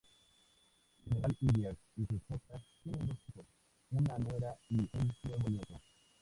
General 1.05 1.37
Hillier 1.39 1.77
y 1.95 2.07
su 2.07 2.15
esposa 2.15 2.59
tienen 2.81 3.05
dos 3.05 3.17
hijos, 3.29 3.45
una 3.91 4.17
nuera 4.17 4.55
y 4.71 4.77
un 4.79 5.13
nuevo 5.25 5.47
nieto. 5.47 5.79